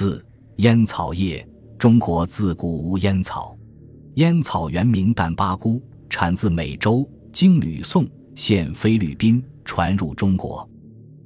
[0.00, 0.24] 四、
[0.58, 1.44] 烟草业。
[1.76, 3.58] 中国自古无烟草，
[4.14, 10.68] 烟草原名淡巴菇，产自美洲，经吕宋，现菲律宾，传入中国。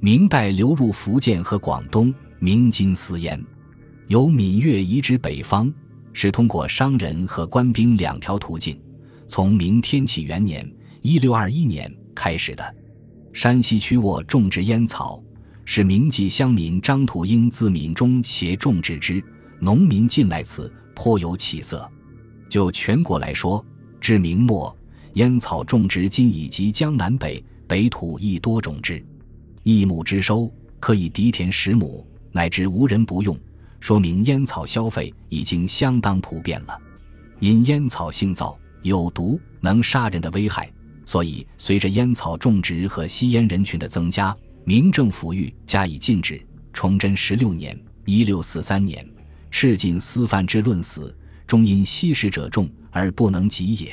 [0.01, 3.39] 明代流入福建和广东，明金丝烟。
[4.07, 5.71] 由闽粤移植北方，
[6.15, 8.81] 是通过商人和官兵两条途径，
[9.29, 10.67] 从明天启元年
[11.03, 12.75] （一六二一年）开始的。
[13.35, 15.23] 山西曲沃种植烟草，
[15.65, 19.23] 是明记乡民张土英自闽中携种植之。
[19.61, 21.89] 农民近来此颇有起色。
[22.49, 23.65] 就全国来说，
[24.01, 24.77] 至明末，
[25.15, 29.03] 烟草种植今以及江南北北土亦多种之。
[29.63, 33.39] 一亩之收可以犁田十亩，乃至无人不用，
[33.79, 36.77] 说明烟草消费已经相当普遍了。
[37.39, 40.69] 因烟草性燥、有毒、能杀人的危害，
[41.07, 46.41] 所以随着烟草种植和吸烟人群的增加，明政府欲加以禁止。
[46.73, 49.07] 崇祯十六年（一六四三年）。
[49.51, 51.15] 赤禁私贩之论死，
[51.47, 53.93] 终因吸食者众而不能及也。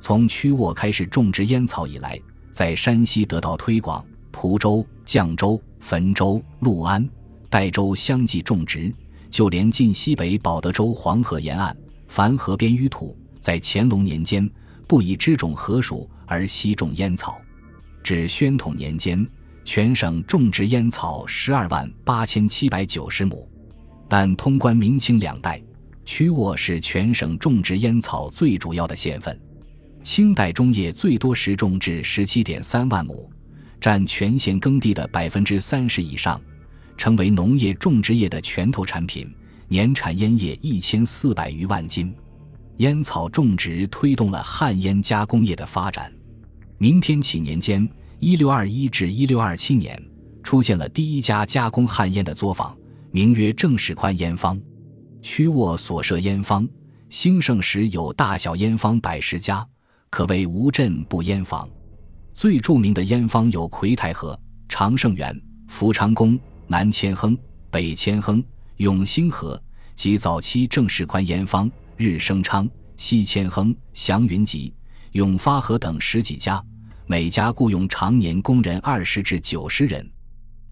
[0.00, 2.18] 从曲沃开始种植烟草以来，
[2.50, 7.06] 在山西得到推广，蒲州、绛州、汾州、六安、
[7.50, 8.90] 代州相继种植，
[9.28, 11.76] 就连晋西北保德州黄河沿岸，
[12.06, 14.48] 凡河边淤土，在乾隆年间
[14.86, 17.38] 不以枝种河鼠而悉种烟草。
[18.02, 19.28] 至宣统年间，
[19.70, 23.46] 全省种植烟草十二万八千七百九十亩。
[24.08, 25.62] 但通关明清两代，
[26.06, 29.38] 曲沃是全省种植烟草最主要的县份。
[30.02, 33.30] 清代中叶最多时种至十七点三万亩，
[33.78, 36.40] 占全县耕地的百分之三十以上，
[36.96, 39.30] 成为农业种植业的拳头产品，
[39.68, 42.10] 年产烟叶一千四百余万斤。
[42.78, 46.10] 烟草种植推动了旱烟加工业的发展。
[46.78, 47.86] 明天启年间
[48.20, 50.00] （一六二一至一六二七年），
[50.42, 52.76] 出现了第一家加工旱烟的作坊。
[53.12, 54.60] 名曰郑世宽烟坊，
[55.22, 56.68] 曲沃所设烟坊
[57.08, 59.66] 兴盛时有大小烟坊百十家，
[60.10, 61.68] 可谓无镇不烟坊。
[62.34, 64.38] 最著名的烟坊有魁太和、
[64.68, 67.38] 长盛园、福昌宫、南千亨、
[67.70, 68.44] 北千亨、
[68.78, 69.60] 永兴和
[69.94, 74.74] 及早期郑世宽烟坊、日升昌、西千亨、祥云集、
[75.12, 76.62] 永发和等十几家，
[77.10, 80.06] 每家雇佣常年工人二十至九十人。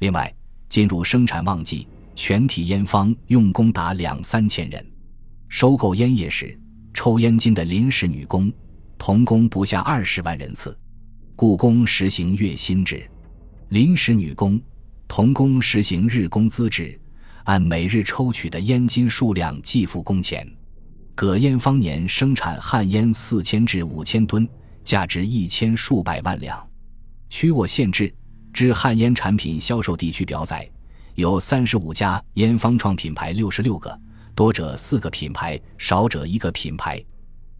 [0.00, 0.30] 另外，
[0.69, 1.88] 进入生产旺季。
[2.14, 4.82] 全体烟坊用工达两三千人，
[5.48, 6.58] 收购烟叶时，
[6.94, 8.50] 抽烟巾的临时女工，
[8.96, 10.75] 童工不下二十万人次，
[11.34, 13.06] 故宫实行月薪制，
[13.69, 14.58] 临时女工、
[15.06, 16.98] 童工实行日工资制，
[17.44, 20.50] 按每日抽取的烟金数量计付工钱。
[21.14, 24.48] 葛烟坊年生产旱烟四千至五千吨，
[24.86, 26.64] 价值一千数百万两。
[27.28, 28.14] 曲沃县志
[28.52, 30.66] 之旱烟产品销售地区表载。
[31.16, 34.00] 有三十五家烟方，创品牌六十六个，
[34.34, 37.02] 多者四个品牌，少者一个品牌。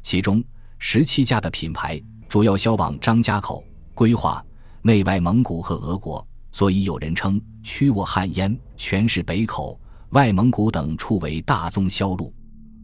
[0.03, 0.45] 其中
[0.79, 4.45] 十七家的品牌主要销往张家口、归化、
[4.83, 12.33] 内外蒙古和俄国，所以有人称曲沃旱烟全是北口、外蒙古等处为大宗销路。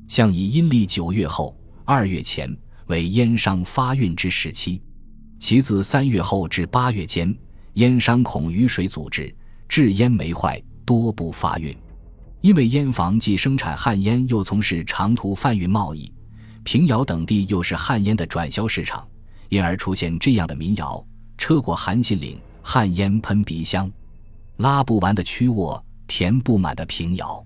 [0.09, 1.55] 像以阴历九月后、
[1.85, 2.51] 二月前
[2.93, 4.79] 为烟商发运之时期，
[5.39, 7.35] 其自三月后至八月间，
[7.75, 9.35] 烟商恐雨水阻滞。
[9.67, 11.75] 制烟煤坏，多不发运。
[12.43, 16.13] 因为烟房既生产旱烟，又从事长途贩运贸易，
[16.65, 19.09] 平遥等地又是旱烟的转销市场，
[19.49, 21.03] 因而出现这样的民谣：
[21.39, 23.89] 车过韩信岭，旱烟喷鼻香；
[24.59, 27.43] 拉不完的曲沃，填不满的平遥。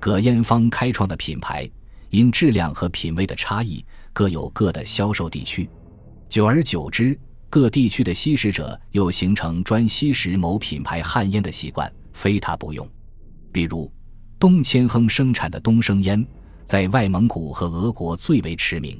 [0.00, 1.70] 各烟坊开创的品牌，
[2.08, 5.68] 因质量和品味的差异，各有各的销售地区。
[6.28, 7.18] 久而久之。
[7.52, 12.88] 各地区的吸食者又形成专吸食某品牌旱烟的习惯，非他不用。
[13.50, 13.90] 比如，
[14.38, 16.24] 东千亨生产的东升烟，
[16.64, 18.96] 在外蒙古和俄国最为驰名。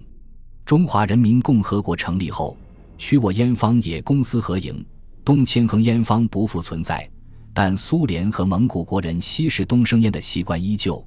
[0.64, 2.56] 中华人民共和国成立后，
[2.98, 4.84] 曲沃烟坊也公私合营，
[5.24, 7.08] 东千亨烟坊不复存在，
[7.54, 11.06] 但苏联和蒙古国人吸食东升烟的习惯依旧，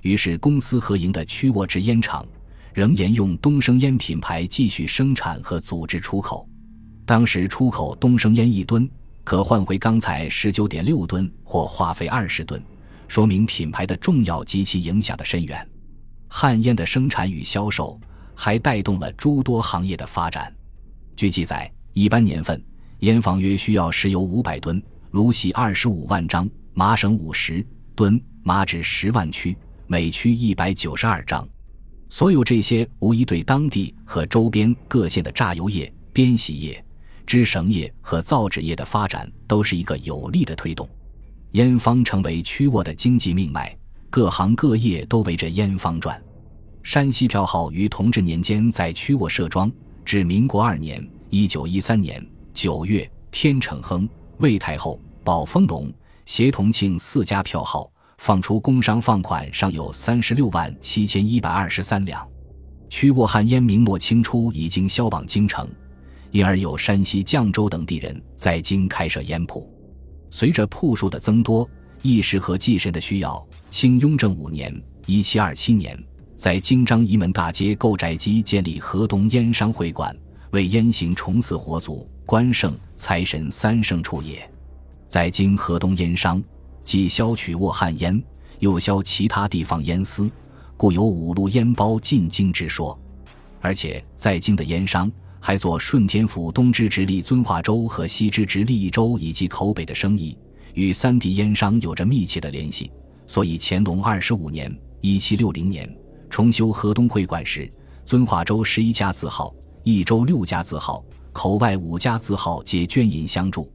[0.00, 2.26] 于是公私合营的曲沃制烟厂
[2.78, 6.48] 仍沿用东升烟品牌继续生产和组织出口。
[7.04, 8.88] 当时出口东升烟一吨
[9.24, 12.62] 可换回钢材十九点六吨或化肥二十吨，
[13.08, 15.68] 说明品牌的重要及其影响的深远。
[16.28, 18.00] 旱烟的生产与销售
[18.32, 20.54] 还带动了诸多行业的发展。
[21.16, 22.64] 据记载，一般年份
[23.00, 24.80] 烟坊约需要石油五百吨、
[25.10, 27.66] 芦席二十五万张、麻绳五十
[27.96, 29.56] 吨、麻纸十万区，
[29.88, 31.44] 每区一百九十二张。
[32.08, 36.84] 所有这些无疑对当地和周边各县的榨油业、编洗业。
[37.26, 40.88] 织绳业和造纸业的发展都是一个有力的推动，
[41.52, 43.76] 烟坊成为曲沃的经济命脉，
[44.08, 46.18] 各行各业都围着烟方转。
[46.82, 49.70] 山西票号于同治年间在曲沃设庄，
[50.06, 54.08] 至民国二年（一九一三年）九月，天成亨、
[54.38, 55.92] 魏太后、宝丰龙
[56.24, 62.26] 协同庆四家票号放出工商放款，尚有三十六万七千一百二十三两。
[62.90, 65.68] 曲沃汉烟明末清初已经销往京城，
[66.32, 69.72] 因而有山西绛州等地人在京开设烟铺。
[70.30, 71.68] 随着铺数的增多，
[72.02, 74.74] 一时和祭神的需要，清雍正五年
[75.06, 75.98] （一七二七年）。
[76.36, 80.14] 在京张仪门大街购宅基建立河东烟商会馆，
[80.50, 84.48] 为烟行重祀火祖、关圣、财神三圣处也。
[85.08, 86.42] 在京河东烟商，
[86.88, 88.18] 既销取沃汉烟，
[88.60, 90.30] 又销其他地方烟丝，
[90.74, 92.98] 故有五路烟包进京之说。
[93.60, 100.34] 而且在京的烟商还做顺天府东支直隶遵化州和西支直隶益州以及口北的生意，
[100.72, 102.90] 与三地烟商有着密切的联系。
[103.26, 105.94] 所以乾隆二十五年（一七六零年）。
[106.30, 107.70] 重修河东会馆时，
[108.06, 113.70] 遵化州十一家字号，益州六家字号，口外五家字号皆捐银相助。